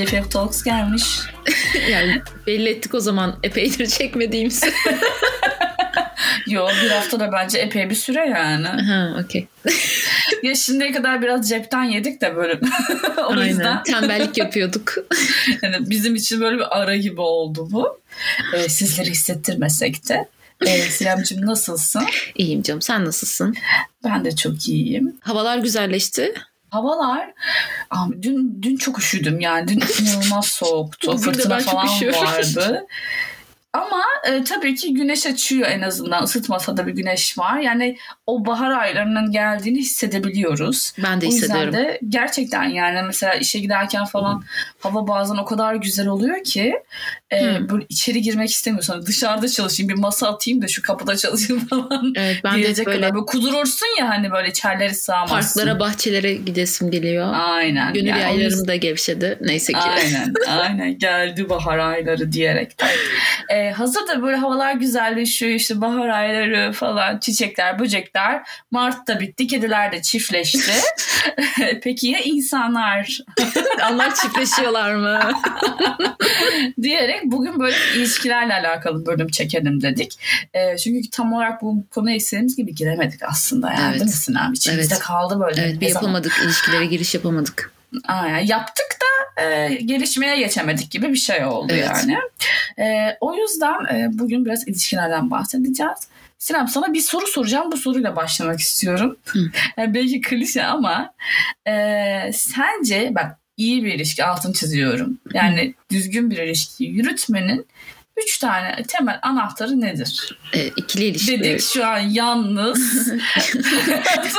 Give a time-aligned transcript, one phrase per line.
[0.00, 1.04] BFF Talks gelmiş.
[1.90, 4.72] yani belli ettik o zaman epeydir çekmediğimizi.
[6.46, 8.66] Yo bir hafta da bence epey bir süre yani.
[8.66, 9.46] ha okey.
[10.42, 12.60] ya şimdiye kadar biraz cepten yedik de böyle.
[13.18, 13.46] o Aynen.
[13.46, 14.94] yüzden Tembellik yapıyorduk.
[15.62, 18.00] yani bizim için böyle bir ara gibi oldu bu.
[18.54, 20.28] Ee, sizleri hissettirmesek de.
[20.66, 22.02] Ee, Sinemciğim nasılsın?
[22.34, 23.54] İyiyim canım sen nasılsın?
[24.04, 25.16] Ben de çok iyiyim.
[25.20, 26.34] Havalar güzelleşti.
[26.70, 27.32] Havalar
[28.22, 32.20] dün dün çok üşüdüm yani dün inanılmaz soğuktu fırtına falan üşüyorum.
[32.20, 32.86] vardı.
[33.76, 37.58] Ama e, tabii ki güneş açıyor en azından ısıtmasa da bir güneş var.
[37.58, 40.92] Yani o bahar aylarının geldiğini hissedebiliyoruz.
[41.02, 41.74] Ben de O yüzden hissediyorum.
[41.74, 44.44] de gerçekten yani mesela işe giderken falan
[44.80, 46.74] hava bazen o kadar güzel oluyor ki
[47.30, 47.68] e, Hı.
[47.68, 48.92] böyle içeri girmek istemiyorsun.
[48.94, 52.12] Hani dışarıda çalışayım bir masa atayım da şu kapıda çalışayım falan.
[52.16, 55.60] Evet ben de diyecek böyle kadar böyle kudurursun ya hani böyle içerleri sığamazsın.
[55.60, 57.32] parklara bahçelere gidesim geliyor.
[57.34, 57.92] Aynen.
[57.92, 59.38] Gönül Yani yaylarım da gevşedi.
[59.40, 59.78] Neyse ki.
[59.78, 62.88] Aynen, aynen geldi bahar ayları diyerekten.
[63.66, 68.42] Ee, hazır da böyle havalar güzelleşiyor işte bahar ayları falan çiçekler, böcekler.
[68.70, 70.58] Mart da bitti, kediler de çiftleşti.
[71.82, 73.18] Peki ya insanlar
[73.92, 75.20] Onlar çiftleşiyorlar mı?
[76.82, 80.18] diyerek bugün böyle ilişkilerle alakalı bölüm çekelim dedik.
[80.54, 83.94] Ee, çünkü tam olarak bu konuya istediğimiz gibi giremedik aslında yani Evet.
[83.94, 84.52] değil mi Sinem?
[84.52, 85.02] İçimizde Evet.
[85.04, 85.60] kaldı böyle.
[85.62, 86.40] evet bir Ne zaman- yapamadık.
[86.44, 87.72] ilişkilere giriş yapamadık.
[88.08, 88.38] Aynen.
[88.38, 91.88] Yaptık da e, gelişmeye geçemedik gibi bir şey oldu Evet.
[92.02, 92.16] yani.
[92.78, 95.98] E, o yüzden e, bugün biraz ilişkilerden bahsedeceğiz.
[96.38, 97.72] Sinem sana bir soru soracağım.
[97.72, 99.16] Bu soruyla başlamak istiyorum.
[99.76, 101.14] Yani belki klişe ama
[101.66, 101.72] e,
[102.32, 105.18] sence bak iyi bir ilişki altını çiziyorum.
[105.34, 107.66] Yani düzgün bir ilişki yürütmenin
[108.16, 110.38] üç tane temel anahtarı nedir?
[110.52, 111.40] Ee, ikili ilişki.
[111.40, 113.08] Dedik şu an yalnız.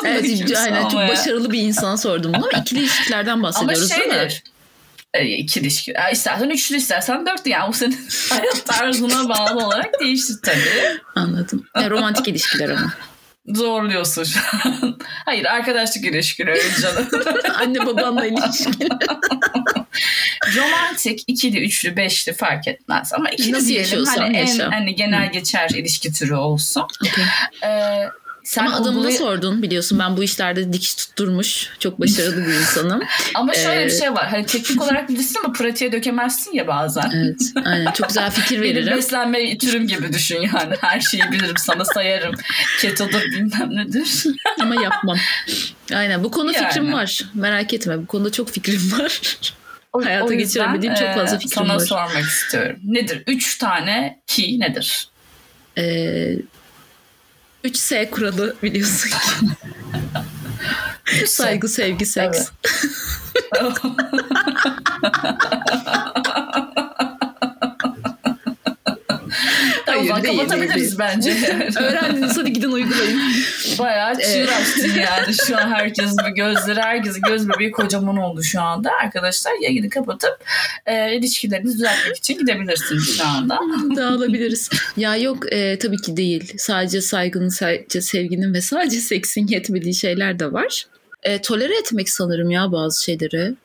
[0.05, 4.27] Evet, aynen çok başarılı bir insana sordum bunu ama ikili ilişkilerden Ama bahsediyoruz değil mi?
[5.13, 5.91] E, iki ilişki.
[5.91, 7.51] E, istersen üçlü istersen dörtlü.
[7.51, 7.97] Yani bu senin
[8.29, 10.99] hayat tarzına bağlı olarak değişir tabii.
[11.15, 11.65] Anladım.
[11.75, 12.93] Ya, romantik ilişkiler ama.
[13.47, 14.99] Zorluyorsun şu an.
[15.25, 17.07] Hayır arkadaşlık ilişkileri canım.
[17.59, 18.89] Anne babanla ilişki.
[20.55, 23.13] Romantik ikili, üçlü, beşli fark etmez.
[23.13, 26.87] Ama ikili Nasıl diyelim hani en hani genel geçer ilişki türü olsun.
[27.03, 27.23] Okey.
[27.63, 27.69] E,
[28.47, 33.01] sen Ama adamına uygulay- sordun biliyorsun ben bu işlerde dikiş tutturmuş çok başarılı bir insanım.
[33.35, 34.27] Ama şöyle bir Ee, şey var.
[34.29, 37.11] Hani teknik olarak bilirsin ama pratiğe dökemezsin ya bazen.
[37.15, 38.97] Evet aynen çok güzel fikir Benim veririm.
[38.97, 40.75] beslenme türüm gibi düşün yani.
[40.81, 42.35] Her şeyi bilirim sana sayarım.
[42.81, 44.23] Ketodur bilmem nedir.
[44.61, 45.17] ama yapmam.
[45.93, 46.67] Aynen bu konu Yani.
[46.67, 47.21] fikrim var.
[47.33, 49.21] Merak etme bu konuda çok fikrim var.
[49.93, 51.79] O- Hayata o yüzden, geçiremediğim çok fazla e, fikrim sana var.
[51.85, 52.79] sormak istiyorum.
[52.83, 53.23] Nedir?
[53.27, 55.07] Üç tane ki nedir?
[55.77, 56.35] Ee,
[57.67, 59.15] 3S kuralı biliyorsun ki.
[61.27, 62.37] Saygı, sevgi, seks.
[62.37, 62.51] Evet.
[70.01, 70.99] o zaman değil, kapatabiliriz değil.
[70.99, 71.31] bence.
[71.79, 73.21] Öğrendiniz hadi gidin uygulayın.
[73.79, 75.33] Bayağı çığır açtın yani.
[75.47, 78.91] Şu an herkesin bir gözleri, herkesin göz bebeği kocaman oldu şu anda.
[79.03, 80.43] Arkadaşlar yayını kapatıp
[80.85, 83.59] e, ilişkilerinizi düzeltmek için gidebilirsiniz şu anda.
[83.95, 84.69] Dağılabiliriz.
[84.97, 86.53] Ya yok e, tabii ki değil.
[86.57, 90.85] Sadece saygının, sadece sevginin ve sadece seksin yetmediği şeyler de var.
[91.23, 93.55] E, tolere etmek sanırım ya bazı şeyleri.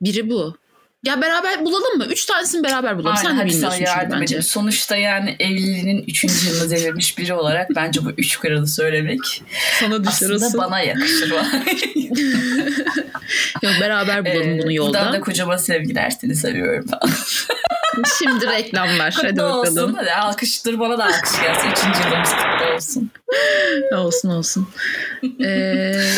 [0.00, 0.56] Biri bu.
[1.04, 2.06] Ya beraber bulalım mı?
[2.10, 3.16] Üç tanesini beraber bulalım.
[3.16, 4.24] Sen de sana bilmiyorsun yardım bence.
[4.24, 4.42] edeyim.
[4.42, 9.42] Sonuçta yani evliliğinin üçüncü yılını devirmiş biri olarak bence bu üç kuralı söylemek
[9.80, 10.60] Sana düşer aslında olsun.
[10.60, 11.30] bana yakışır.
[13.62, 15.12] Yok beraber bulalım Ee, bunu Buradan yolda.
[15.12, 16.86] da kocama sevgiler seni seviyorum.
[18.18, 19.14] Şimdi reklamlar.
[19.16, 19.76] Hadi Kutlu olsun.
[19.76, 19.94] bakalım.
[19.94, 21.68] Hadi alkıştır bana da alkış gelsin.
[21.70, 23.10] Üçüncü yılımız kutlu olsun.
[23.96, 24.68] Olsun olsun.
[25.44, 26.10] Ee,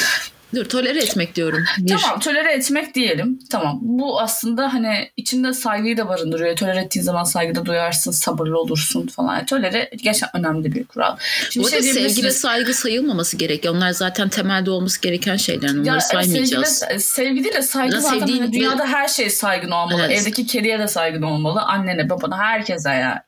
[0.56, 1.64] dur tolere etmek diyorum.
[1.78, 1.96] Bir.
[1.96, 3.38] Tamam tolere etmek diyelim.
[3.50, 3.78] Tamam.
[3.82, 6.56] Bu aslında hani içinde saygıyı da barındırıyor.
[6.56, 9.46] Tolere ettiğin zaman saygıda duyarsın, sabırlı olursun falan.
[9.46, 11.16] Tolere gerçekten önemli bir kural.
[11.50, 13.74] Şimdi Bu arada sevgi ve saygı sayılmaması gerekiyor.
[13.74, 15.70] Onlar zaten temelde olması gereken şeyler.
[15.70, 16.68] Onları ya, saymayacağız.
[16.68, 20.02] Sevgi, sevgi değil de saygı Ya zaten sevdiğin hani dünyada her şeye saygın olmalı.
[20.06, 20.20] Evet.
[20.20, 21.60] Evdeki kediye de saygın olmalı.
[21.60, 23.18] Annene, babana, herkese yani.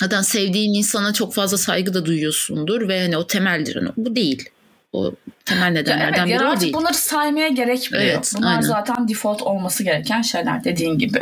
[0.00, 3.76] Zaten sevdiğin insana çok fazla saygı da duyuyorsundur ve hani o temeldir.
[3.76, 4.48] Hani bu değil.
[4.92, 5.12] O
[5.44, 6.72] temel nedenlerden evet, biri yani o değil.
[6.72, 8.14] bunları saymaya gerek bile yok.
[8.14, 8.60] Evet, Bunlar aynen.
[8.60, 11.20] zaten default olması gereken şeyler dediğin gibi.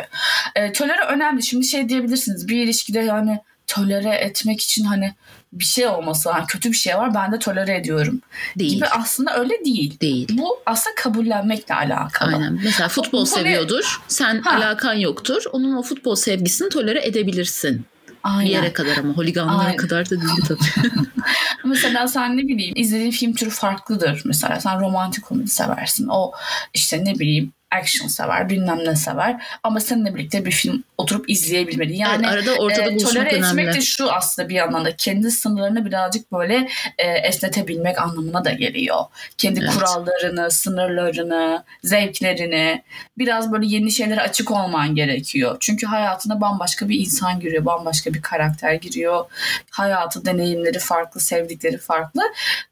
[0.55, 1.43] E, tolere önemli.
[1.43, 5.15] Şimdi şey diyebilirsiniz bir ilişkide yani tolere etmek için hani
[5.53, 8.21] bir şey olması, hani kötü bir şey var ben de tolere ediyorum
[8.59, 8.75] Değil.
[8.75, 10.01] gibi aslında öyle değil.
[10.01, 10.29] Değil.
[10.39, 12.35] Bu aslında kabullenmekle alakalı.
[12.35, 12.61] Aynen.
[12.65, 14.01] Mesela futbol konuya- seviyordur.
[14.09, 14.57] Sen Ha.
[14.57, 15.43] alakan yoktur.
[15.53, 17.85] Onun o futbol sevgisini tolere edebilirsin.
[18.27, 18.47] Aynen.
[18.47, 19.77] Bir yere kadar ama holiganlara Aynen.
[19.77, 20.91] kadar da değil tabii.
[21.65, 24.23] Mesela sen ne bileyim izlediğin film türü farklıdır.
[24.25, 26.09] Mesela sen romantik komedi seversin.
[26.09, 26.33] O
[26.75, 29.43] işte ne bileyim action sever, bilmem ne sever.
[29.63, 31.97] Ama seninle birlikte bir film oturup izleyebilmeli.
[31.97, 33.75] Yani Yani arada ortada e, tolere etmek önemli.
[33.77, 36.69] de şu aslında bir yandan da kendi sınırlarını birazcık böyle
[36.99, 39.05] e, esnetebilmek anlamına da geliyor.
[39.39, 39.71] Kendi Evet.
[39.75, 42.83] kurallarını, sınırlarını, zevklerini
[43.19, 45.57] biraz böyle yeni şeylere açık olman gerekiyor.
[45.61, 49.25] Çünkü hayatına bambaşka bir insan giriyor, bambaşka bir karakter giriyor.
[49.71, 52.23] Hayatı, deneyimleri farklı, sevdikleri farklı.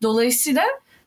[0.02, 0.62] Dolayısıyla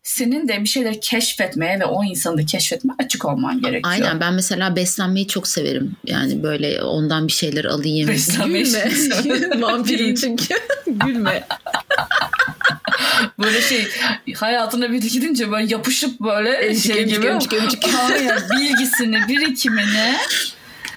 [0.08, 3.94] senin de bir şeyleri keşfetmeye ve o insanı da keşfetmeye açık olman gerekiyor.
[3.94, 5.96] Aynen ben mesela beslenmeyi çok severim.
[6.06, 8.08] Yani böyle ondan bir şeyler alayım.
[8.08, 9.62] Beslenmeyi Gülme.
[9.62, 10.56] Vampirim çünkü.
[10.88, 11.48] Gülme.
[13.40, 13.88] Böyle şey
[14.36, 17.28] hayatına bir gidince böyle yapışıp böyle Emcik, şey emcik, gibi.
[17.28, 17.84] emcik, emcik.
[18.12, 20.16] Aynen bilgisini, birikimini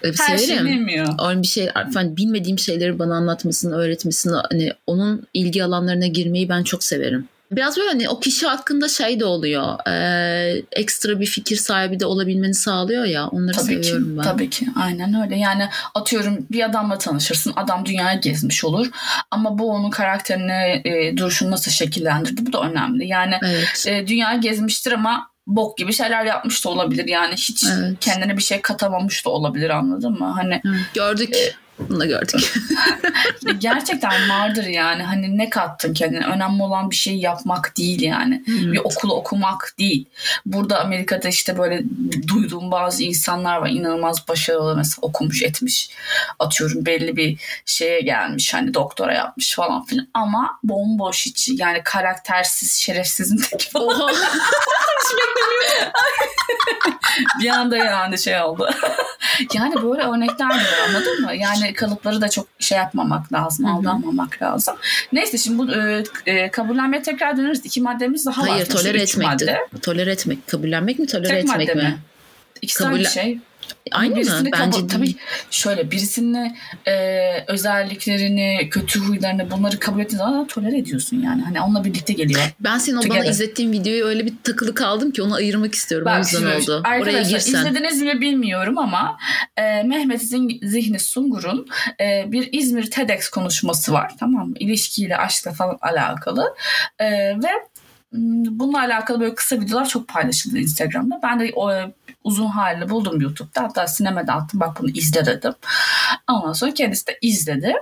[0.03, 0.67] Öyle her severim.
[0.67, 1.09] bilmiyor.
[1.29, 6.63] Öyle bir şey, hani bilmediğim şeyleri bana anlatmasını, öğretmesini, hani onun ilgi alanlarına girmeyi ben
[6.63, 7.29] çok severim.
[7.53, 9.89] Biraz böyle hani o kişi hakkında şey de oluyor.
[9.89, 13.27] e, ekstra bir fikir sahibi de olabilmeni sağlıyor ya.
[13.29, 14.23] Onları Tabii ki, seviyorum ben.
[14.23, 14.67] tabii ki.
[14.83, 15.37] Aynen öyle.
[15.39, 17.53] Yani atıyorum bir adamla tanışırsın.
[17.57, 18.91] Adam dünyayı gezmiş olur.
[19.31, 22.47] Ama bu onun karakterini, e, duruşunu nasıl şekillendirdi?
[22.47, 23.07] Bu da önemli.
[23.07, 23.85] Yani Evet.
[23.89, 27.09] e, dünyayı gezmiştir ama bok gibi şeyler yapmış da olabilir.
[27.09, 27.97] Yani hiç Evet.
[28.01, 30.33] kendine bir şey katamamış da olabilir anladın mı?
[30.37, 30.81] Hani Evet.
[30.95, 31.37] Gördük.
[31.89, 32.55] Bunu da gördük.
[33.59, 35.03] gerçekten vardır yani.
[35.03, 36.27] Hani ne kattın kendine?
[36.27, 38.43] Önemli olan bir şey yapmak değil yani.
[38.47, 40.07] bir okulu okumak değil.
[40.47, 41.83] Burada Amerika'da işte böyle
[42.29, 43.71] duyduğum bazı insanlar var.
[43.71, 45.91] inanılmaz başarılı mesela okumuş etmiş.
[46.39, 50.09] Atıyorum belli bir şeye gelmiş hani doktora yapmış falan filan.
[50.15, 54.01] Ama bomboş hiç yani karaktersiz şerefsizin teki falan.
[54.01, 54.11] Oha.
[57.41, 58.71] bir anda yani şey oldu.
[59.55, 61.35] yani böyle örnekler var anladın mı?
[61.35, 64.77] Yani kalıpları da çok şey yapmamak lazım, aldanmamak lazım.
[65.13, 67.61] Neyse şimdi bu e, e, kabullenmeye tekrar döneriz.
[67.67, 68.49] İki maddemiz daha var.
[68.49, 68.83] Hayır sonuçta.
[68.83, 69.33] tolere Üç etmekti.
[69.33, 69.59] madde.
[69.83, 70.47] Tolere etmek.
[70.49, 71.83] Kabullenmek mi tolere Tek etmek mi?
[71.83, 71.99] mi?
[72.63, 73.39] İkisi Kabul- aynı şey.
[73.93, 74.17] Aynı?
[74.17, 75.19] Birisini kabul- Bence tabii değil.
[75.51, 76.57] şöyle birisinin
[76.87, 81.43] e, özelliklerini, kötü huylarını bunları kabul ettiğin zaman tolere ediyorsun yani.
[81.43, 82.41] Hani onunla birlikte geliyor.
[82.61, 83.21] Ben senin o Together.
[83.23, 86.07] bana izlettiğin videoyu öyle bir takılı kaldım ki onu ayırmak istiyorum.
[86.07, 86.83] o Bak yüzden şimdi oldu.
[87.03, 87.59] Oraya girsen.
[87.59, 89.17] izlediniz mi bilmiyorum ama
[89.57, 90.23] e, Mehmet
[90.63, 91.67] Zihni Sungur'un
[92.01, 94.13] e, bir İzmir TEDx konuşması var.
[94.21, 94.55] Tamam mı?
[94.59, 96.55] İlişkiyle, aşkla falan alakalı.
[96.99, 97.49] E, ve
[98.13, 101.21] bununla alakalı böyle kısa videolar çok paylaşıldı Instagram'da.
[101.23, 101.71] Ben de o
[102.25, 103.63] uzun halini buldum YouTube'da.
[103.63, 105.53] Hatta sinemada attım bak bunu izle dedim.
[106.31, 107.75] Ondan sonra kendisi de izledi.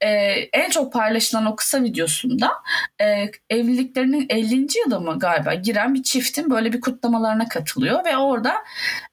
[0.00, 0.08] E,
[0.52, 2.50] en çok paylaşılan o kısa videosunda
[3.00, 4.66] e, evliliklerinin 50.
[4.84, 8.54] yılı mı galiba giren bir çiftin böyle bir kutlamalarına katılıyor ve orada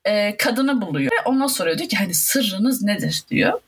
[0.06, 3.60] e, kadını buluyor ve ona soruyor diyor ki hani sırrınız nedir diyor.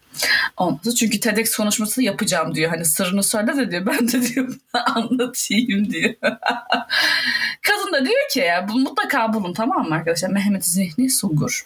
[0.59, 2.69] Sonra çünkü TEDx konuşmasını yapacağım diyor.
[2.69, 3.85] Hani sırrını söyle de diyor.
[3.85, 6.13] Ben de diyor anlatayım diyor.
[7.61, 10.29] Kadın da diyor ki ya bu mutlaka bulun tamam mı arkadaşlar?
[10.29, 11.65] Mehmet Zihni Sungur.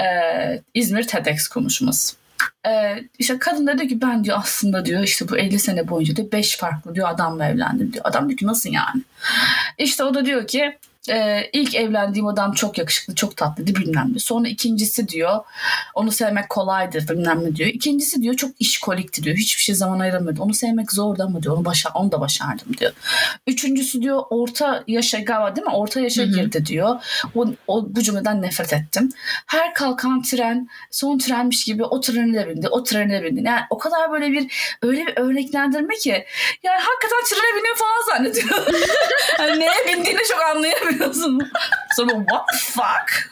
[0.00, 2.16] Ee, İzmir TEDx konuşması.
[2.66, 6.16] Ee, işte kadın da diyor ki ben diyor aslında diyor işte bu 50 sene boyunca
[6.16, 8.04] diyor 5 farklı diyor adamla evlendim diyor.
[8.08, 9.02] Adam diyor ki nasıl yani?
[9.78, 10.78] İşte o da diyor ki
[11.08, 14.18] e, ilk evlendiğim adam çok yakışıklı, çok tatlıydı bilmem ne.
[14.18, 15.40] Sonra ikincisi diyor
[15.94, 17.68] onu sevmek kolaydır bilmem ne diyor.
[17.68, 19.36] İkincisi diyor çok işkolikti diyor.
[19.36, 20.42] Hiçbir şey zaman ayıramıyordu.
[20.42, 22.92] Onu sevmek zordu ama diyor onu, başa onu da başardım diyor.
[23.46, 25.72] Üçüncüsü diyor orta yaşa galiba değil mi?
[25.72, 26.30] Orta yaşa Hı hı.
[26.30, 26.96] girdi diyor.
[27.34, 29.08] O, o, bu cümleden nefret ettim.
[29.46, 32.68] Her kalkan tren son trenmiş gibi o trene de bindi.
[32.68, 33.42] O trene de bindi.
[33.46, 36.24] Yani o kadar böyle bir öyle bir örneklendirme ki
[36.62, 38.66] yani hakikaten trene biniyor falan zannediyor.
[39.38, 40.40] hani neye bindiğini çok
[40.92, 41.50] anlayamıyorsun.
[41.96, 43.30] Sonra what the fuck?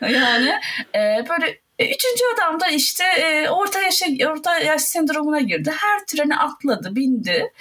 [0.00, 0.60] yani
[0.94, 5.72] e, böyle e, üçüncü adam da işte e, orta yaş orta yaş sendromuna girdi.
[5.76, 7.52] Her trene atladı, bindi.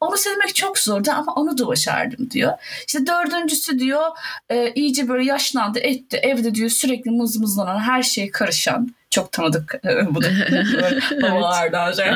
[0.00, 2.52] Onu sevmek çok zordu ama onu da başardım diyor.
[2.86, 4.10] İşte dördüncüsü diyor
[4.50, 6.16] e, iyice böyle yaşlandı, etti.
[6.16, 8.94] Evde diyor sürekli mızmızlanan, her şeye karışan.
[9.12, 10.28] Çok tanıdık e, bu da.
[11.22, 12.06] Babalardan şey.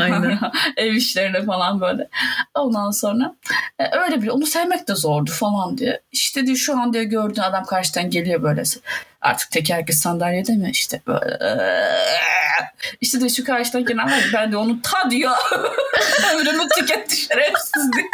[0.86, 2.08] Ev işlerine falan böyle.
[2.54, 3.34] Ondan sonra
[3.78, 5.98] e, öyle bir onu sevmek de zordu falan diyor.
[6.12, 8.62] İşte diyor şu an diyor gördüğün adam karşıdan geliyor böyle.
[9.20, 11.38] Artık tekerlekli sandalyede mi işte böyle.
[13.00, 15.32] İşte diyor şu karşıdan gelen var ben de onu ta diyor.
[16.34, 18.08] Ömrümü tüketti şerefsiz diyor.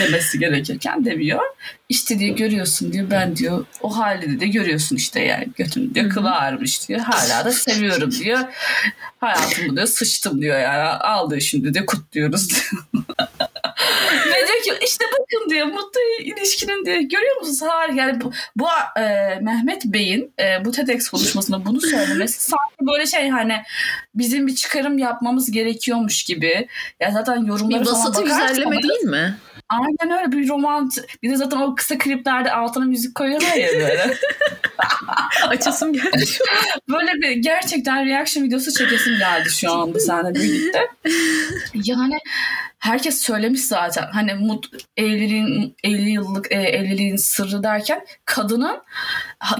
[0.00, 1.40] Demesi gerekirken demiyor.
[1.88, 6.30] İşte diyor görüyorsun diyor ben diyor o halde de görüyorsun işte yani götün diyor kılı
[6.30, 7.00] ağrımış diyor.
[7.00, 8.40] Hala da seviyorum diyor.
[9.20, 12.82] Hayatımı diyor sıçtım diyor yani aldı şimdi diyor kutluyoruz diyor.
[14.26, 16.96] Ve diyor ki işte bakın diyor mutlu ilişkinin diyor.
[16.96, 17.62] Görüyor musunuz?
[17.62, 18.00] Harika.
[18.00, 18.66] Yani bu, bu
[18.96, 19.02] e,
[19.40, 23.62] Mehmet Bey'in e, bu TEDx konuşmasında bunu söylemesi sanki böyle şey hani
[24.14, 26.68] bizim bir çıkarım yapmamız gerekiyormuş gibi.
[27.00, 29.36] Ya zaten yorumları Bir falan bakarsanız güzelleme değil mi?
[29.70, 30.98] Aynen öyle bir romant.
[31.22, 34.14] Bir de zaten o kısa kliplerde altına müzik koyuyorlar ya böyle.
[35.48, 36.80] Açasım geldi şu an.
[36.88, 40.88] böyle bir gerçekten reaction videosu çekesim geldi şu anda seninle birlikte.
[41.74, 42.18] Yani
[42.78, 44.06] herkes söylemiş zaten.
[44.12, 48.82] Hani mut, evliliğin 50 yıllık e, evliliğin sırrı derken kadının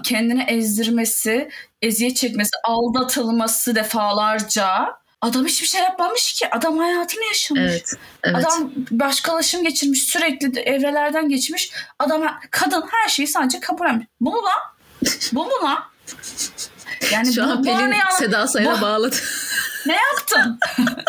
[0.02, 1.50] kendini ezdirmesi,
[1.82, 6.50] eziyet çekmesi, aldatılması defalarca Adam hiçbir şey yapmamış ki.
[6.54, 7.62] Adam hayatını yaşamış.
[7.62, 7.92] Evet.
[8.24, 8.36] Evet.
[8.36, 11.70] Adam başkalaşım geçirmiş, sürekli de evrelerden geçmiş.
[11.98, 14.06] Adam, kadın her şeyi sadece kabul etmiş.
[14.20, 14.60] Bu mu lan?
[15.32, 15.84] Bu mu lan?
[17.12, 19.16] Yani Şu bu- an Pelin Seda Sayan'a bu- bağladı.
[19.86, 20.58] Ne yaptın?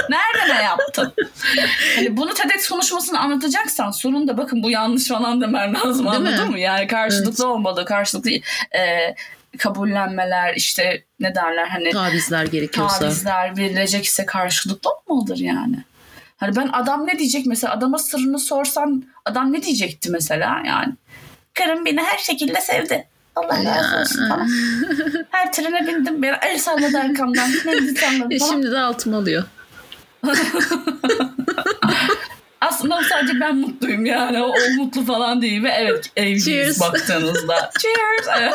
[0.10, 1.14] Nerede ne yaptın?
[1.96, 6.30] Hani bunu TEDx konuşmasını anlatacaksan sonunda bakın bu yanlış falan demen lazım Değil mi?
[6.30, 6.60] anladın mı?
[6.60, 8.32] Yani karşılıklı olmalı, karşılıklı
[8.78, 9.16] e,
[9.58, 13.00] kabullenmeler işte ne derler hani Tavizler gerekiyorsa.
[13.00, 15.84] tavizler verilecekse karşılıklı olmalıdır yani.
[16.38, 20.94] Hani ben adam ne diyecek mesela adama sırrını sorsan adam ne diyecekti mesela yani.
[21.54, 23.08] Karım beni her şekilde sevdi.
[23.36, 24.48] Allah razı olsun falan.
[25.32, 27.50] Her trene bindim beni el salladı arkamdan.
[27.66, 28.52] Ne salladı E falan.
[28.52, 29.44] şimdi de altım alıyor.
[32.62, 34.44] Aslında sadece ben mutluyum yani.
[34.44, 36.80] O, o mutlu falan değil ve evet evliyiz Cheers.
[36.80, 37.72] baktığınızda.
[37.80, 38.52] Cheers.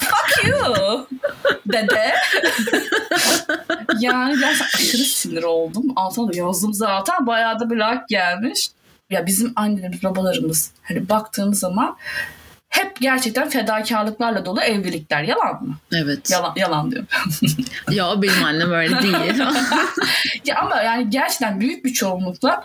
[0.00, 1.06] Fuck you.
[1.66, 2.14] Dede.
[4.00, 5.84] yani gerçekten aşırı sinir oldum.
[5.96, 7.26] Altına da yazdım zaten.
[7.26, 8.68] Bayağı da bir like gelmiş.
[9.10, 11.96] Ya bizim annelerimiz, babalarımız hani baktığımız zaman
[12.68, 15.22] hep gerçekten fedakarlıklarla dolu evlilikler.
[15.22, 15.76] Yalan mı?
[15.92, 16.30] Evet.
[16.30, 17.08] Yalan, yalan diyorum.
[17.90, 19.14] Ya benim annem öyle değil.
[20.44, 22.64] Ya ama yani gerçekten büyük bir çoğunlukla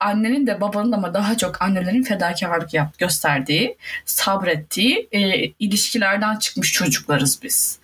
[0.00, 6.72] annenin de babanın da ama daha çok annelerin fedakarlık yap, gösterdiği, sabrettiği e, ilişkilerden çıkmış
[6.72, 7.78] çocuklarız biz.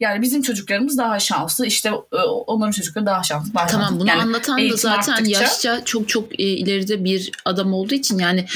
[0.00, 1.66] Yani bizim çocuklarımız daha şanslı.
[1.66, 2.16] işte e,
[2.46, 3.54] onların çocukları daha şanslı.
[3.54, 4.00] Daha tamam şanslı.
[4.00, 8.18] bunu Yani anlatan da zaten arttıkça- yaşça çok çok e, ileride bir adam olduğu için
[8.18, 8.46] yani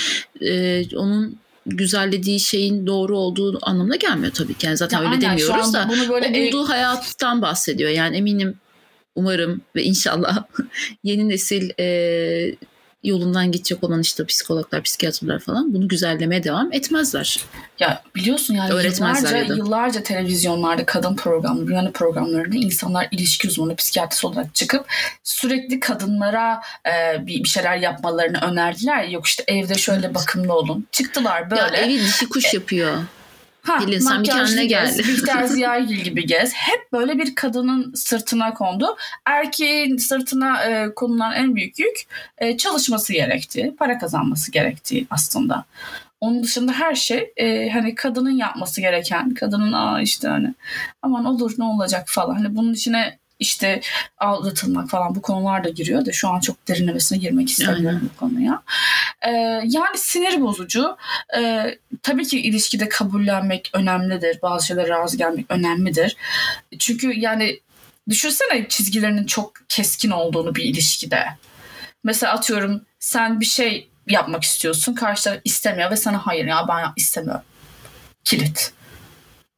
[0.40, 4.66] e, onun güzellediği şeyin doğru olduğu anlamına gelmiyor tabii ki.
[4.66, 7.90] Yani zaten Ya öyle aynen, demiyoruz da bunu böyle o bulduğu hayattan bahsediyor.
[7.90, 8.56] Yani eminim
[9.14, 10.44] umarım ve inşallah
[11.04, 12.56] yeni nesil e,
[13.06, 17.40] yolundan gidecek olan işte psikologlar, psikiyatrlar falan bunu güzellemeye devam etmezler.
[17.80, 23.76] Ya biliyorsun yani Öğretmezler yıllarca, ya yıllarca televizyonlarda kadın programları, Rihanna programlarında insanlar ilişki uzmanı,
[23.76, 24.86] psikiyatrist olarak çıkıp
[25.24, 29.04] sürekli kadınlara e, bir, bir şeyler yapmalarını önerdiler.
[29.04, 30.86] Yok işte evde şöyle bakımlı olun.
[30.92, 31.62] Çıktılar böyle.
[31.62, 32.96] Ya evi dişi kuş yapıyor.
[33.66, 35.06] Ha, sen bir kendine gez, gel.
[35.06, 36.52] Bihter Ziyagil gibi gez.
[36.54, 38.96] Hep böyle bir kadının sırtına kondu.
[39.24, 42.02] Erkeğin sırtına e, konulan en büyük yük
[42.38, 45.64] e, çalışması gerektiği, para kazanması gerektiği aslında.
[46.20, 50.54] Onun dışında her şey e, hani kadının yapması gereken, kadının aa işte hani
[51.02, 52.34] aman olur ne olacak falan.
[52.34, 53.80] Hani bunun içine işte
[54.18, 58.10] aldatılmak falan bu konular da giriyor da şu an çok derinlemesine girmek istemiyorum Aynen.
[58.14, 58.62] bu konuya.
[59.22, 59.30] E,
[59.64, 60.96] yani sinir bozucu.
[61.38, 64.38] E, tabii ki ilişkide kabullenmek önemlidir.
[64.42, 66.16] Bazı şeylere razı gelmek önemlidir.
[66.78, 67.60] Çünkü yani
[68.08, 71.24] düşünsene çizgilerinin çok keskin olduğunu bir ilişkide.
[72.04, 74.94] Mesela atıyorum sen bir şey yapmak istiyorsun.
[74.94, 77.42] Karşı taraf istemiyor ve sana hayır ya ben istemiyorum.
[78.24, 78.72] Kilit.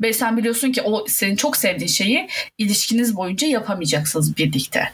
[0.00, 2.28] Ve sen biliyorsun ki o senin çok sevdiğin şeyi
[2.58, 4.92] ilişkiniz boyunca yapamayacaksınız birlikte.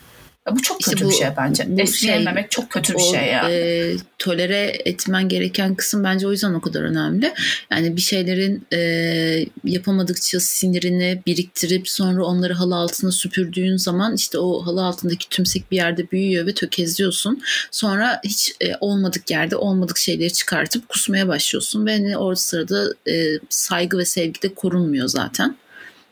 [0.51, 1.65] Bu çok İşte kötü bu- bir şey bence.
[1.69, 3.51] bu Esneyememek çok kötü bir o, şey ya.
[3.51, 7.35] e, tolere etmen gereken kısım bence o yüzden o kadar önemli.
[7.71, 8.79] Yani bir şeylerin e,
[9.65, 15.77] yapamadıkça sinirini biriktirip sonra onları halı altına süpürdüğün zaman işte o halı altındaki tümsek bir
[15.77, 17.43] yerde büyüyor ve tökezliyorsun.
[17.71, 23.39] Sonra hiç e, olmadık yerde olmadık şeyleri çıkartıp kusmaya başlıyorsun ve hani orada sırada e,
[23.49, 25.57] saygı ve sevgi de korunmuyor zaten.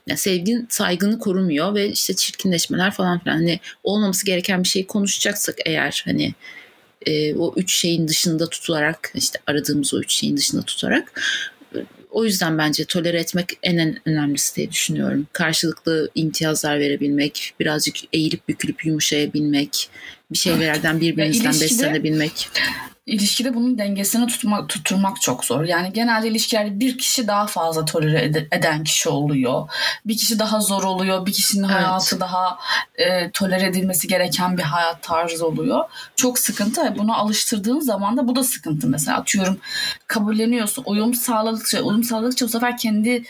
[0.07, 3.35] Yani sevgin saygını korumuyor ve işte çirkinleşmeler falan filan.
[3.35, 6.35] Hani olmaması gereken bir şeyi konuşacaksak eğer hani
[7.07, 11.21] e, o üç şeyin dışında tutarak işte aradığımız o üç şeyin dışında tutarak
[12.13, 15.27] o yüzden bence tolere etmek en, önemlisi diye düşünüyorum.
[15.33, 19.91] Karşılıklı imtiyazlar verebilmek, birazcık eğilip bükülüp yumuşayabilmek,
[20.33, 22.49] bir şeylerden birbirinizden ilişkide- beslenebilmek.
[23.07, 25.65] İlişkide bunun dengesini tutmak, tutturmak çok zor.
[25.65, 29.69] Yani genelde ilişkilerde bir kişi daha fazla tolere ede- eden kişi oluyor.
[30.07, 31.27] Bir kişi daha zor oluyor.
[31.27, 31.75] Bir kişinin Evet.
[31.75, 32.59] hayatı daha
[32.95, 35.85] e, tolere edilmesi gereken bir hayat tarzı oluyor.
[36.17, 36.95] Çok sıkıntı.
[36.99, 38.87] Buna alıştırdığın zaman da bu da sıkıntı.
[38.87, 39.59] Mesela atıyorum
[40.07, 40.83] kabulleniyorsun.
[40.87, 43.25] Uyum sağladıkça, uyum sağladıkça bu sefer kendi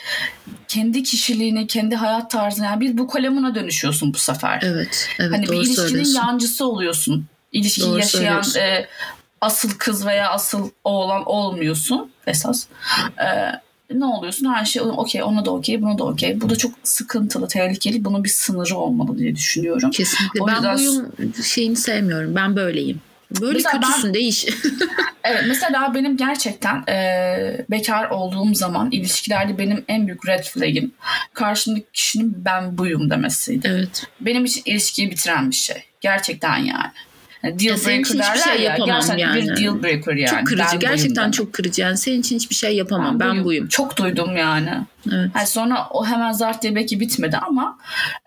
[0.69, 4.61] kendi kişiliğini, kendi hayat tarzını yani bir bu kalemuna dönüşüyorsun bu sefer.
[4.63, 8.87] Evet, evet hani bir ilişkinin yancısı oluyorsun İlişkiyi Doğru yaşayan e,
[9.43, 12.67] asıl kız veya asıl oğlan olmuyorsun esas.
[13.19, 13.27] E,
[13.95, 14.55] ne oluyorsun?
[14.55, 16.41] Her şey okey, ona da okey, buna da okey.
[16.41, 18.05] Bu da çok sıkıntılı, tehlikeli.
[18.05, 19.91] Bunun bir sınırı olmalı diye düşünüyorum.
[19.91, 20.43] Kesinlikle.
[20.43, 22.35] O ben yüzden- buyum şeyini sevmiyorum.
[22.37, 23.01] Ben böyleyim.
[23.41, 24.47] Böyle Mesela kötüsün ben- değiş.
[25.25, 30.93] Evet mesela benim gerçekten e, bekar olduğum zaman ilişkilerde benim en büyük red flag'im
[31.35, 33.69] karşımdaki kişinin ben buyum demesiydi.
[33.73, 34.07] evet.
[34.21, 35.77] Benim için ilişkiyi bitiren bir şey.
[36.01, 36.91] Gerçekten yani.
[37.43, 38.71] Yani Deal senin için breaker hiçbir şey ya.
[38.71, 39.43] yapamam Gerçekten yani.
[39.43, 40.31] bir deal breaker yani.
[40.31, 40.63] çok kırıcı.
[40.65, 41.35] Ben buyum Gerçekten demek.
[41.35, 41.83] çok kırıcı.
[41.83, 43.21] Yani senin için hiçbir şey yapamam.
[43.21, 43.69] Ben, buyum.
[43.69, 44.71] Çok duydum yani.
[45.13, 45.31] Evet.
[45.37, 47.79] Yani sonra o hemen zart diye belki bitmedi ama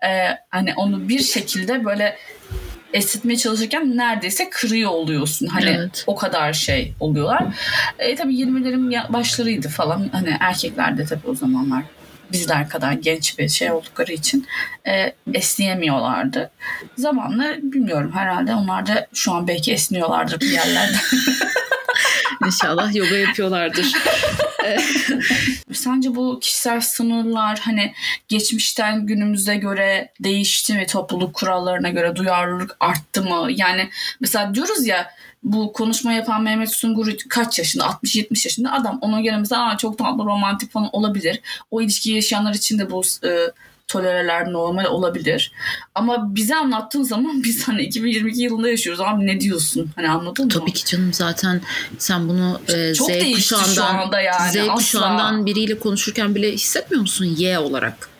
[0.04, 0.08] e,
[0.50, 2.16] hani onu bir şekilde böyle
[2.92, 5.46] esitmeye çalışırken neredeyse kırıyor oluyorsun.
[5.46, 6.04] Hani Evet.
[6.06, 7.42] o kadar şey oluyorlar.
[7.98, 10.08] E, tabii 20'lerin ya- başlarıydı falan.
[10.12, 11.82] Hani erkekler de tabii o zamanlar
[12.32, 14.46] bizler kadar genç bir şey oldukları için
[14.88, 16.50] e, esneyemiyorlardı.
[16.98, 20.96] Zamanla bilmiyorum herhalde onlar da şu an belki esniyorlardır bir yerlerde.
[22.46, 23.92] İnşallah yoga yapıyorlardır.
[25.72, 27.92] Sence bu kişisel sınırlar hani
[28.28, 30.86] geçmişten günümüze göre değişti mi?
[30.86, 33.48] Topluluk kurallarına göre duyarlılık arttı mı?
[33.50, 33.88] Yani
[34.20, 35.10] mesela diyoruz ya
[35.42, 37.84] bu konuşma yapan Mehmet Sungur kaç yaşında?
[37.84, 38.98] 60-70 yaşında adam.
[39.00, 41.40] Ona göre mesela "Aa, çok tatlı romantik falan olabilir.
[41.70, 43.30] O ilişkiyi yaşayanlar için de bu e,
[43.88, 45.52] tolereler normal olabilir.
[45.94, 49.00] Ama bize anlattığın zaman biz hani 2022 yılında yaşıyoruz.
[49.00, 49.90] Abi ne diyorsun?
[49.96, 50.50] Hani anladın mı?
[50.50, 51.60] Tabii ki canım zaten
[51.98, 57.24] sen bunu e, Çok Z kuşağından anda yani, Z kuşağından biriyle konuşurken bile hissetmiyor musun
[57.24, 58.15] Y olarak?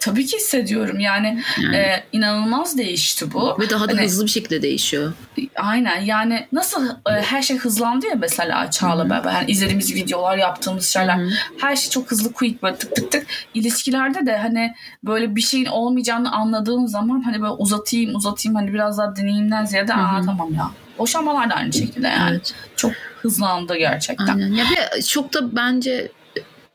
[0.00, 1.00] Tabii ki hissediyorum.
[1.00, 1.76] Yani, Yani.
[1.76, 3.56] e, inanılmaz değişti bu.
[3.60, 5.12] Ve daha da Hani- hızlı bir şekilde değişiyor.
[5.56, 10.86] Aynen yani nasıl e, her şey hızlandı ya mesela Çağla beraber yani izlediğimiz videolar yaptığımız
[10.86, 11.30] şeyler Hı hı.
[11.60, 15.66] her şey çok hızlı quick böyle tık tık tık ilişkilerde de hani böyle bir şeyin
[15.66, 20.02] olmayacağını anladığım zaman hani böyle uzatayım uzatayım hani biraz daha deneyimden ziyade Hı hı.
[20.02, 22.54] aa tamam ya boşanmalar da aynı şekilde yani Evet.
[22.76, 22.92] çok
[23.22, 24.26] hızlandı gerçekten.
[24.26, 24.52] Aynen.
[24.52, 24.64] Ya
[24.96, 26.12] bir çok da bence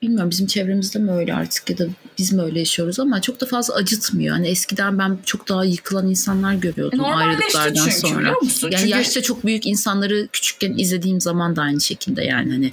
[0.02, 1.84] bilmiyorum bizim çevremizde mi öyle artık ya da
[2.17, 4.36] biz mi öyle yaşıyoruz ama çok da fazla acıtmıyor.
[4.36, 8.34] Hani eskiden ben çok daha yıkılan insanlar görüyordum E, ayrılıklardan çünkü sonra.
[8.41, 8.69] musun?
[8.71, 12.71] Yani Çünkü- yaşça çok büyük insanları küçükken izlediğim zaman da aynı şekilde yani hani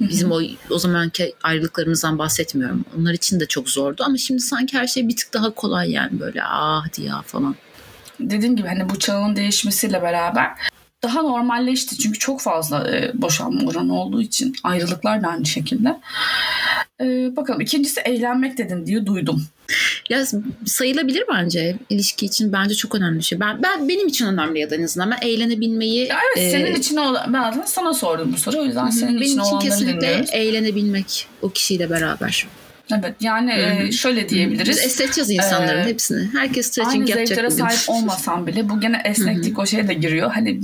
[0.00, 2.84] bizim o o zamanki ayrılıklarımızdan bahsetmiyorum.
[2.98, 6.20] Onlar için de çok zordu ama şimdi sanki her şey bir tık daha kolay yani
[6.20, 7.56] böyle ah hadi ya falan.
[8.20, 10.48] dediğim gibi hani bu çağın değişmesiyle beraber
[11.02, 11.98] daha normalleşti.
[11.98, 16.00] Çünkü çok fazla e, boşanma oranı olduğu için ayrılıklar da aynı şekilde.
[17.00, 19.46] E, bakalım ikincisi eğlenmek dedin diye duydum.
[20.10, 20.24] Ya
[20.66, 23.40] sayılabilir bence ilişki için bence çok önemli bir şey.
[23.40, 26.74] Ben, ben benim için önemli ya da en azından ben eğlenebilmeyi Ya evet e, senin
[26.74, 28.62] için olan, ben sana sordum bu soruyu.
[28.62, 30.30] O yüzden senin Benim için için kesinlikle dinliyoruz.
[30.32, 32.46] eğlenebilmek o kişiyle beraber.
[32.92, 34.68] Evet yani e, şöyle diyebiliriz.
[34.68, 36.28] Biz esneteceğiz insanların Ee, hepsini.
[36.38, 37.56] Herkes Aynı stretching yapacak zevklere bugün.
[37.58, 40.30] sahip olmasan bile bu gene esneklik o şeye de giriyor.
[40.30, 40.60] Hani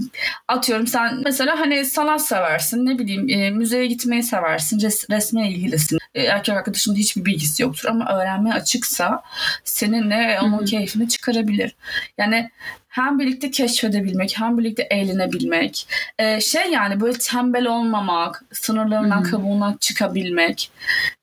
[0.48, 5.98] atıyorum sen mesela hani sanat seversin ne bileyim e, müzeye gitmeyi seversin res, resme ilgilisin.
[6.14, 9.22] E, erkek arkadaşının hiçbir bilgisi yoktur ama öğrenmeye açıksa
[9.64, 10.64] seninle onun Hı hı.
[10.64, 11.74] keyfini çıkarabilir.
[12.18, 12.50] Yani
[12.94, 19.30] hem birlikte keşfedebilmek hem birlikte eğlenebilmek e, şey yani böyle tembel olmamak sınırlarından hı.
[19.30, 20.70] kabuğundan çıkabilmek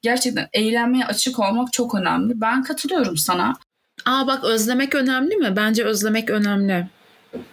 [0.02, 2.42] gerçekten eğlenmeye açık olmak çok önemli.
[2.42, 3.54] Ben katılıyorum sana.
[4.06, 5.56] Aa bak özlemek önemli mi?
[5.56, 6.88] Bence özlemek önemli.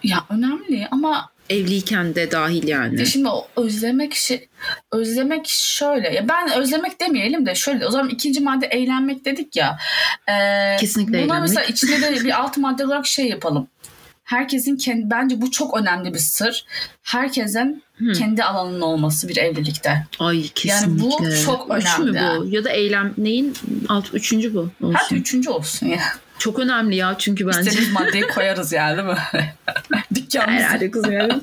[0.03, 2.99] Ya önemli ama Evliyken de dahil yani.
[2.99, 4.47] ya şimdi o özlemek şey
[4.91, 9.77] özlemek şöyle ya ben özlemek demeyelim de şöyle o zaman ikinci madde eğlenmek dedik ya.
[10.29, 11.41] Ee, Kesinlikle buna eğlenmek.
[11.41, 13.67] mesela içinde de bir alt madde olarak şey yapalım.
[14.29, 16.65] Herkesin kendi bence bu çok önemli bir sır.
[17.03, 18.13] Herkesin Hı.
[18.13, 20.05] kendi alanının olması bir evlilikte.
[20.19, 21.05] Ay kesinlikle.
[21.07, 22.39] Yani bu çok Üç mü önemli.
[22.39, 22.45] bu?
[22.55, 23.53] Ya da eylem neyin?
[23.87, 24.93] Alt, üçüncü bu olsun.
[24.93, 25.99] Hadi üçüncü olsun ya.
[26.39, 27.59] Çok önemli ya çünkü bence.
[27.59, 29.17] İstediğimiz maddeyi koyarız yani değil mi?
[30.15, 30.63] Dükkanımızı.
[30.63, 31.33] Herhalde kız yani.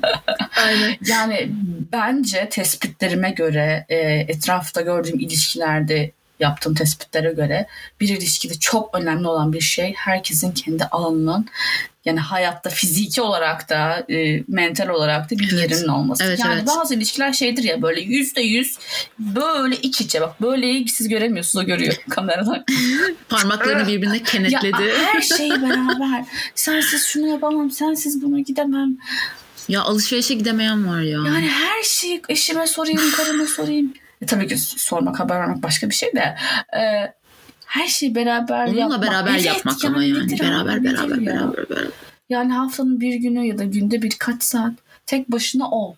[0.65, 0.97] Aynen.
[1.07, 1.51] Yani
[1.93, 3.97] bence tespitlerime göre e,
[4.27, 7.67] etrafta gördüğüm ilişkilerde yaptığım tespitlere göre
[7.99, 11.47] bir ilişkide çok önemli olan bir şey herkesin kendi alanının
[12.07, 15.71] yani hayatta fiziki olarak da e, mental olarak da bir Evet.
[15.71, 16.23] yerinin olması.
[16.23, 16.67] Evet, yani evet.
[16.67, 18.77] bazı ilişkiler şeydir ya böyle yüzde yüz
[19.19, 22.65] böyle iç içe bak böyle siz göremiyorsunuz o görüyor kameradan.
[23.29, 24.93] Parmaklarını birbirine Ya kenetledi.
[25.13, 26.25] her şey beraber.
[26.55, 28.97] Sensiz şunu yapamam, sensiz buna gidemem.
[29.67, 31.17] Ya alışverişe gidemeyen var ya.
[31.25, 33.93] Yani her şeyi eşime sorayım, karıma sorayım.
[34.21, 36.35] E, tabii ki sormak, haber vermek başka bir şey de.
[36.79, 37.13] e,
[37.67, 39.01] her şeyi beraber Onunla yapmak.
[39.01, 40.39] beraber Evet, yapmak ama yani.
[40.39, 41.25] Beraber beraber ya?
[41.25, 41.87] beraber beraber.
[42.29, 44.73] Yani haftanın bir günü ya da günde birkaç saat
[45.05, 45.95] tek başına ol.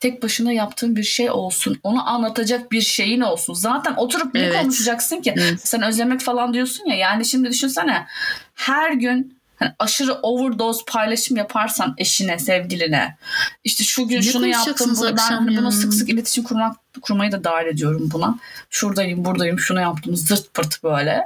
[0.00, 1.78] Tek başına yaptığın bir şey olsun.
[1.82, 3.54] Onu anlatacak bir şeyin olsun.
[3.54, 4.60] Zaten oturup ne Evet.
[4.62, 5.34] konuşacaksın ki?
[5.38, 5.68] Evet.
[5.68, 6.96] Sen özlemek falan diyorsun ya.
[6.96, 8.06] Yani şimdi düşünsene
[8.54, 9.33] her gün
[9.64, 13.16] Hani aşırı overdose paylaşım yaparsan eşine, sevgiline
[13.64, 15.60] işte şu gün Ne şunu yaptım bunu ben hani ya?
[15.60, 18.38] buna sık sık iletişim kurmak kurmayı da dahil ediyorum buna.
[18.70, 21.22] Şuradayım, buradayım, şunu yaptım zırt pırt böyle.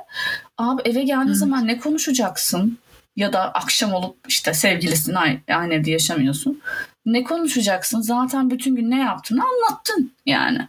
[0.58, 1.36] Abi eve geldiğin Evet.
[1.36, 2.78] zaman ne konuşacaksın?
[3.16, 6.60] Ya da akşam olup işte sevgilisin aynı, evde yaşamıyorsun.
[7.06, 8.00] Ne konuşacaksın?
[8.00, 10.68] Zaten bütün gün ne yaptığını anlattın yani.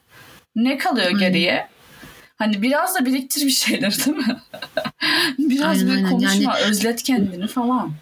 [0.55, 1.19] Ne kalıyor Aynen.
[1.19, 1.67] geriye?
[2.39, 4.38] Hani biraz da biriktir bir şeyler değil mi?
[5.39, 6.10] biraz Aynen, aynen.
[6.10, 7.93] konuşma, özlet kendini falan.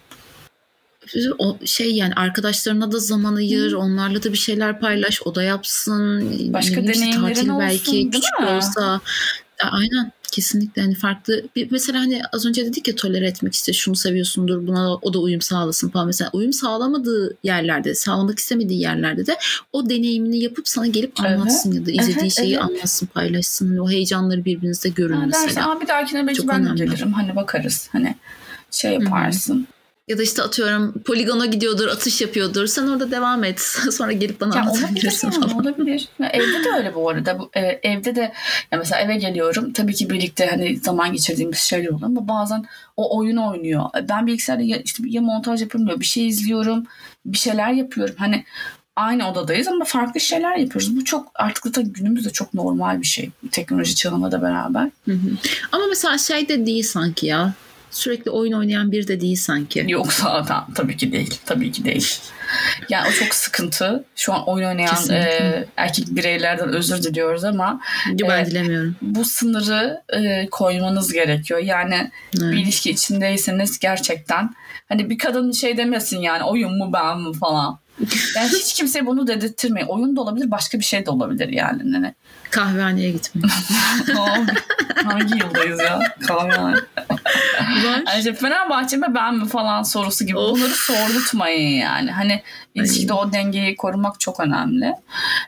[1.38, 6.52] o şey yani arkadaşlarına da zaman ayır, onlarla da bir şeyler paylaş, o da yapsın.
[6.52, 8.46] Başka işte deneyimlerin tatil olsun, belki değil küçük mi?
[8.46, 9.00] olsa.
[9.70, 13.96] Aynen kesinlikle hani farklı bir, mesela hani az önce dedik ya tolere etmek işte şunu
[13.96, 19.36] seviyorsundur buna o da uyum sağlasın falan mesela uyum sağlamadığı yerlerde sağlamak istemediği yerlerde de
[19.72, 22.62] o deneyimini yapıp sana gelip Evet, anlatsın ya da izlediği evet, şeyi evet.
[22.62, 25.70] anlatsın paylaşsın Hani o heyecanları birbirinizde görün Ha, dersin, mesela.
[25.70, 26.84] Aa, bir dahakine belki Çok ben önemli.
[26.84, 27.12] gelirim.
[27.12, 27.88] Hani bakarız.
[27.92, 28.14] Hani
[28.70, 29.66] şey yaparsın.
[30.08, 32.66] Ya da işte atıyorum poligona gidiyordur, atış yapıyordur.
[32.66, 33.60] Sen orada devam et.
[33.92, 35.60] Sonra gelip bana Ya olabilir anlatabilirsin yani, falan.
[35.60, 36.08] olabilir.
[36.18, 37.38] Ya evde de öyle bu arada.
[37.38, 38.32] Bu, e, evde de
[38.72, 39.72] ya mesela eve geliyorum.
[39.72, 42.64] Tabii ki birlikte hani zaman geçirdiğimiz şeyler oluyor ama bazen
[42.96, 43.84] o oyun oynuyor.
[44.08, 46.84] Ben bilgisayarda ya, işte ya montaj yapıyorum ya bir şey izliyorum.
[47.26, 48.14] Bir şeyler yapıyorum.
[48.18, 48.44] Hani
[48.96, 50.96] aynı odadayız ama farklı şeyler yapıyoruz.
[50.96, 53.30] Bu çok artık zaten günümüzde çok normal bir şey.
[53.52, 54.90] Teknoloji çağına da beraber.
[55.04, 55.30] Hı hı.
[55.72, 57.52] Ama mesela şey de değil sanki ya.
[57.98, 59.84] Sürekli oyun oynayan bir de değil sanki.
[59.88, 61.40] Yok zaten tabii ki değil.
[61.46, 62.18] Tabii ki değil.
[62.88, 64.04] Yani o çok sıkıntı.
[64.16, 65.28] Şu an oyun oynayan Kesinlikle.
[65.28, 68.50] e, erkek bireylerden özür diliyoruz ama Ben Evet.
[68.50, 68.96] dilemiyorum.
[69.02, 71.60] bu sınırı e, koymanız gerekiyor.
[71.60, 72.52] Yani Evet.
[72.52, 74.54] bir ilişki içindeyseniz gerçekten
[74.88, 77.78] hani bir kadın şey demesin yani oyun mu ben mi falan.
[78.36, 79.86] Yani hiç kimseye bunu dedirtmeyin.
[79.88, 81.82] Oyun da olabilir başka bir şey de olabilir yani.
[81.92, 82.14] Hani,
[82.50, 83.42] Kahvehaneye gitme.
[85.04, 86.00] Hangi yıldayız ya?
[86.28, 86.76] Kahvehane.
[86.76, 88.02] Var.
[88.06, 90.56] Yani işte Fenerbahçe mi ben mi falan sorusu gibi Of.
[90.56, 92.10] bunları sordurtmayın yani.
[92.10, 92.42] Hani
[92.74, 94.94] ilişkide o dengeyi korumak çok önemli.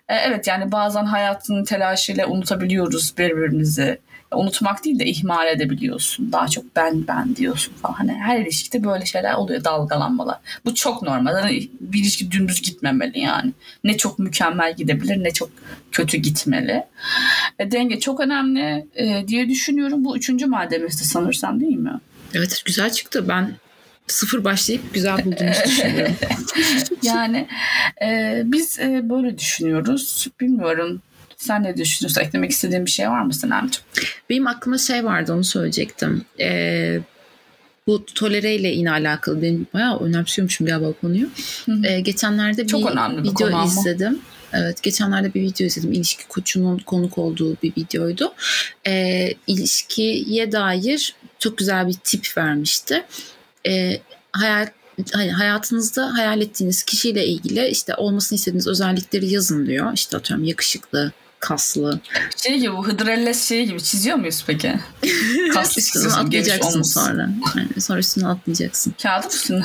[0.09, 3.99] Ee, evet yani bazen hayatın telaşıyla unutabiliyoruz birbirimizi.
[4.35, 6.33] Unutmak değil de ihmal edebiliyorsun.
[6.33, 7.95] Daha çok ben ben diyorsun falan.
[7.95, 10.37] Hani her ilişkide böyle şeyler oluyor dalgalanmalar.
[10.65, 11.33] Bu çok normal.
[11.33, 13.53] Hani bir ilişki dümdüz gitmemeli yani.
[13.85, 15.51] Ne çok mükemmel gidebilir ne çok
[15.93, 16.85] kötü gitmeli.
[17.59, 20.05] E, denge çok önemli e, diye düşünüyorum.
[20.05, 22.01] Bu üçüncü maddemizdi sanırsam değil mi?
[22.35, 23.29] Evet güzel çıktı.
[23.29, 23.55] Ben
[24.07, 26.15] sıfır başlayıp güzel bulduğumuzu düşünüyorum.
[27.03, 27.47] Yani
[28.03, 30.29] e, biz e, böyle düşünüyoruz.
[30.41, 31.03] Bilmiyorum.
[31.41, 32.21] Sen ne düşünüyorsun?
[32.21, 33.85] Eklemek istediğin bir şey var mı Senemciğim?
[34.31, 36.25] Benim aklıma şey vardı onu söyleyecektim.
[36.41, 37.01] Ee,
[37.87, 39.43] bu tolere ile yine alakalı.
[39.43, 41.29] Ben bayağı önemsiyormuşum galiba konuyu.
[41.85, 43.65] Ee, geçenlerde Çok bir önemli bir video konu ama.
[43.65, 44.19] izledim.
[44.53, 45.93] Evet geçenlerde bir video izledim.
[45.93, 48.33] İlişki koçunun konuk olduğu bir videoydu.
[48.87, 53.05] Ee, ilişkiye dair çok güzel bir tip vermişti.
[53.67, 54.01] Ee,
[54.33, 54.67] hayal
[55.13, 59.93] hani hayatınızda hayal ettiğiniz kişiyle ilgili işte olmasını istediğiniz özellikleri yazın diyor.
[59.95, 62.01] İşte atıyorum yakışıklı, kaslı.
[62.43, 64.75] Şey gibi bu Hıdrellez şeyi gibi çiziyor muyuz peki?
[65.55, 67.29] Kaslı üstüne atlayacaksın sonra.
[67.57, 68.95] Yani sonra üstüne atlayacaksın.
[69.03, 69.65] Kağıdı üstünden.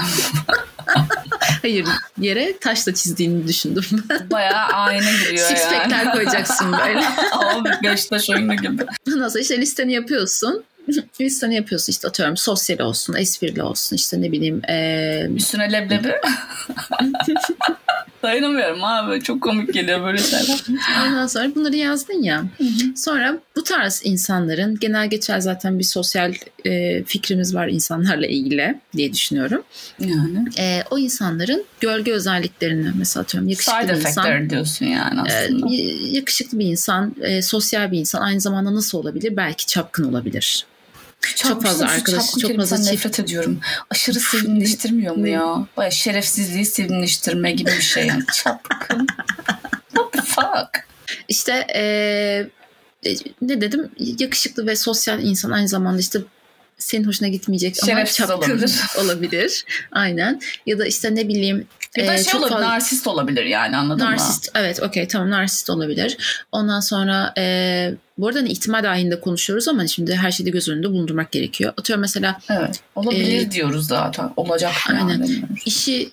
[1.62, 1.88] Hayır
[2.20, 3.84] yere taşla çizdiğini düşündüm.
[4.32, 6.12] Bayağı ayna giriyor Six yani.
[6.12, 7.04] koyacaksın böyle.
[7.32, 8.86] Abi Beşiktaş oyunu gibi.
[9.08, 10.64] Ondan sonra işte listeni yapıyorsun.
[11.22, 16.14] listeni yapıyorsun işte atıyorum sosyal olsun, esprili olsun işte ne bileyim eee, Üstüne leblebi.
[18.26, 19.22] Dayanamıyorum abi.
[19.22, 20.64] Çok komik geliyor böyle şeyler.
[21.08, 22.44] Ondan sonra bunları yazdın ya.
[22.96, 26.34] Sonra bu tarz insanların genel geçer zaten bir sosyal
[26.66, 29.64] e, fikrimiz var insanlarla ilgili diye düşünüyorum.
[30.00, 30.46] Yani.
[30.60, 34.50] E, o insanların gölge özelliklerini mesela atıyorum yakışıklı Side bir insan.
[34.50, 35.68] diyorsun yani e, aslında.
[35.74, 39.38] y- yakışıklı bir insan, e, sosyal bir insan aynı zamanda nasıl olabilir?
[39.38, 40.66] Belki çapkın olabilir.
[41.36, 43.60] Çok fazla arkadaş, çok fazla çift- nefret ediyorum.
[43.90, 45.68] Aşırı sevimleştirmiyor mu ya?
[45.78, 48.24] Baya şerefsizliği sevimleştirme gibi bir şey yani.
[48.44, 49.08] Çapkın.
[49.94, 50.88] What the fuck?
[51.28, 51.82] İşte e,
[53.06, 53.92] e, ne dedim?
[54.00, 56.20] Yakışıklı ve sosyal insan aynı zamanda işte
[56.78, 58.72] senin hoşuna gitmeyecek ama Şerefsiz çapkın olabilir.
[58.98, 59.66] olabilir.
[59.92, 60.42] Aynen.
[60.66, 63.78] Ya da işte ne bileyim Ya da e, şey çok olabilir, fazla narsist olabilir yani
[63.78, 64.12] anladın mı?
[64.12, 64.52] narsist.
[64.56, 66.18] Evet okey tamam narsist olabilir.
[66.52, 70.70] Ondan sonra e, bu arada hani ihtimal dahilinde konuşuyoruz ama şimdi her şeyi de göz
[70.70, 71.74] önünde bulundurmak gerekiyor.
[71.78, 72.80] Atıyorum mesela Evet.
[72.96, 74.30] Olabilir Ee, diyoruz zaten.
[74.38, 75.00] Olacak aynen.
[75.10, 75.64] yani demiyoruz.
[75.66, 76.10] işi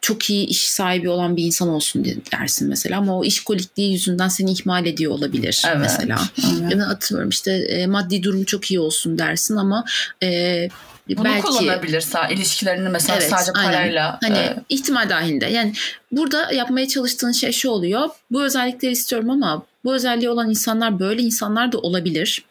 [0.00, 4.28] çok iyi iş sahibi olan bir insan olsun dersin mesela ama o iş kolikliği yüzünden
[4.28, 5.76] seni ihmal ediyor olabilir Evet.
[5.80, 6.20] mesela.
[6.60, 6.72] Evet.
[6.72, 9.84] Ya da atıyorum işte e, maddi durumu çok iyi olsun dersin ama
[10.22, 10.68] e,
[11.16, 13.72] Bunu belki kullanabilir sağ ilişkilerini mesela Evet, sadece aynen.
[13.72, 14.18] parayla.
[14.22, 15.46] hani e, ihtimal dahilinde.
[15.46, 15.72] Yani
[16.12, 18.08] burada yapmaya çalıştığın şey şu oluyor.
[18.30, 22.44] Bu özellikleri istiyorum ama bu özelliği olan insanlar böyle insanlar da olabilir.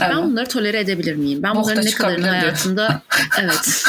[0.00, 0.10] Evet.
[0.14, 1.42] Ben bunları tolere edebilir miyim?
[1.42, 3.02] Ben Bok bunların ne kadarını hayatımda
[3.40, 3.84] evet.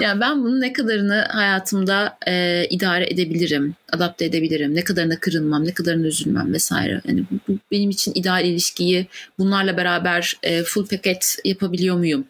[0.00, 5.74] Yani ben bunun ne kadarını hayatımda e, idare edebilirim, adapte edebilirim, ne kadarına kırılmam, ne
[5.74, 7.00] kadarına üzülmem vesaire.
[7.08, 9.06] Yani bu, bu benim için ideal ilişkiyi
[9.38, 12.24] bunlarla beraber e, full paket yapabiliyor muyum?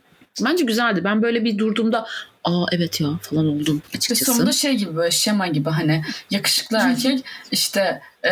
[0.44, 1.04] Bence güzeldi.
[1.04, 2.06] Ben böyle bir durduğumda
[2.44, 4.24] aa evet ya falan oldum İşte açıkçası.
[4.24, 8.30] sonunda şey gibi böyle şema gibi hani yakışıklı erkek işte e,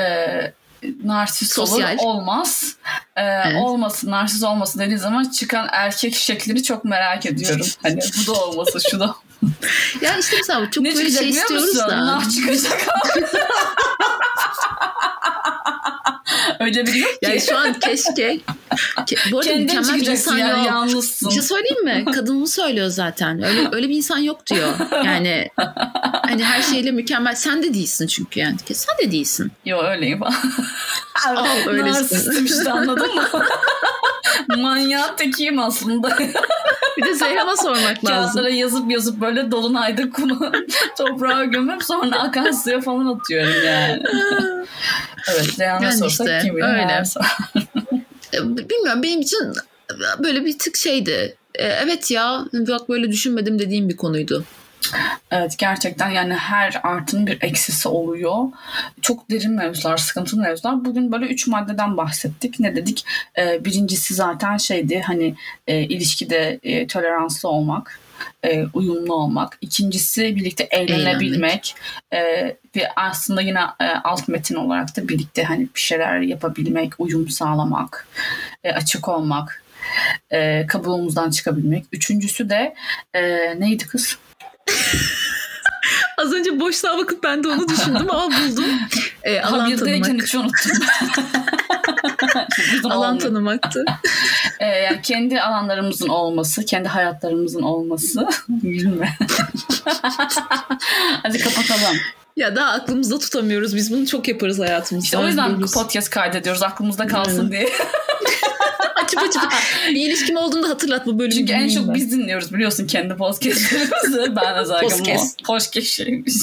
[1.04, 1.98] narsist Sosyal.
[1.98, 2.76] olur olmaz.
[3.16, 3.56] E, Evet.
[3.62, 7.66] Olmasın narsist olmasın dediği zaman çıkan erkek şeklini çok merak ediyorum.
[7.82, 9.14] Hani bu da olmasın şu da.
[10.01, 11.88] Ya işte mesela çok ne böyle şey istiyoruz musun?
[11.88, 12.07] da.
[12.07, 12.87] Nah çıkacak.
[16.61, 17.18] Öyle biri yok ki.
[17.22, 18.40] Yani şu an keşke.
[18.96, 20.66] Ke- bu arada Kendin mükemmel bir insan yani yok.
[20.66, 21.29] yalnızsın.
[21.29, 22.05] Bir şey söyleyeyim mi?
[22.14, 23.42] Kadın bunu söylüyor zaten.
[23.42, 24.68] Öyle öyle bir insan yok diyor.
[25.05, 25.48] Yani
[26.22, 27.35] hani her şeyle mükemmel.
[27.35, 28.57] Sen de değilsin çünkü yani.
[28.72, 29.53] Sen de değilsin.
[29.66, 30.22] Yo öyleyim.
[30.22, 31.92] Al, öylesin.
[31.92, 33.29] Narsistim işte anladın mı?
[34.57, 36.18] Manyağın tekiyim aslında.
[36.98, 38.06] Bir de Zeyhan'a sormak lazım.
[38.06, 40.52] Kağıtlara yazıp yazıp böyle dolunayda kuma
[40.98, 44.02] toprağa gömüp sonra akan suya falan atıyorum yani.
[45.30, 47.02] evet Reyhan'a Yani sorsak işte, kim bilir öyle.
[48.34, 49.38] E, Bilmiyorum benim için
[50.18, 51.37] böyle bir tık şeydi.
[51.54, 54.44] E, Evet ya bak böyle düşünmedim dediğim bir konuydu.
[55.30, 58.44] Evet gerçekten yani her artının bir eksisi oluyor.
[59.02, 60.84] Çok derin mevzular, sıkıntılı mevzular.
[60.84, 62.60] Bugün böyle üç maddeden bahsettik.
[62.60, 63.04] Ne dedik?
[63.38, 65.34] Ee, birincisi zaten şeydi hani
[65.66, 68.00] e, ilişkide e, toleranslı olmak.
[68.42, 69.58] e, uyumlu olmak.
[69.60, 71.74] İkincisi birlikte eğlenebilmek.
[72.12, 72.18] E,
[72.76, 78.08] ve aslında yine e, alt metin olarak da birlikte hani bir şeyler yapabilmek, uyum sağlamak,
[78.64, 79.62] e, açık olmak,
[80.30, 81.84] e, kabuğumuzdan çıkabilmek.
[81.92, 82.74] Üçüncüsü de
[83.14, 83.20] e,
[83.60, 84.18] neydi kız?
[86.18, 88.64] Az önce boşluğa bakıp ben de onu düşündüm ama buldum.
[89.24, 90.26] E, alan Habirdeyken tanımak.
[90.26, 90.72] hiç unuttum.
[92.90, 93.20] Alan olmuyor.
[93.20, 93.85] tanımaktı.
[94.61, 98.28] Ee, yani kendi alanlarımızın olması, kendi hayatlarımızın olması.
[98.48, 99.16] Gülme.
[101.22, 101.96] Hadi kapatalım.
[102.37, 103.76] Ya daha aklımızda tutamıyoruz.
[103.76, 105.04] Biz bunu çok yaparız hayatımızda.
[105.04, 105.74] İşte o yüzden Biliyoruz.
[105.74, 107.68] podcast kaydediyoruz aklımızda kalsın diye.
[109.16, 109.52] Açıp açıp
[109.88, 111.34] bir ilişkim olduğunda hatırlat bu bölümü.
[111.34, 111.94] Çünkü en çok ben.
[111.94, 114.36] biz dinliyoruz biliyorsun kendi podcastlerimizi.
[114.36, 115.44] Ben özellikle Podcast.
[115.44, 116.34] Podcast şeymiş.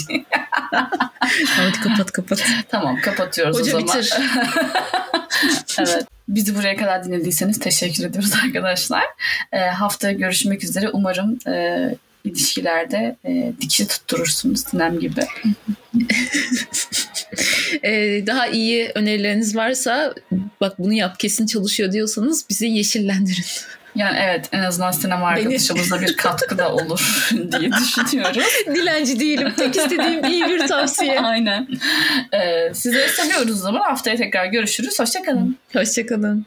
[1.55, 2.43] Hadi kapat kapat.
[2.69, 3.87] tamam kapatıyoruz o Hoca zaman.
[3.87, 4.13] bitir.
[5.79, 6.07] evet.
[6.27, 9.03] Bizi buraya kadar dinlediyseniz teşekkür ediyoruz arkadaşlar.
[9.51, 10.89] Ee, haftaya görüşmek üzere.
[10.89, 11.85] Umarım e,
[12.25, 15.21] ilişkilerde e, dikişi tutturursunuz Sinem gibi.
[17.83, 20.13] Ee, daha iyi önerileriniz varsa
[20.61, 23.45] bak bunu yap kesin çalışıyor diyorsanız bizi yeşillendirin.
[23.95, 28.41] Yani evet en azından sinema arkadaşımıza bir katkı da olur diye düşünüyorum.
[28.75, 29.53] Dilenci değilim.
[29.57, 31.19] Tek istediğim iyi bir tavsiye.
[31.19, 31.67] Aynen.
[32.33, 33.81] Ee, sizleri seviyoruz o zaman.
[33.81, 34.99] Haftaya tekrar görüşürüz.
[34.99, 35.57] Hoşçakalın.
[35.73, 36.45] Hoşçakalın.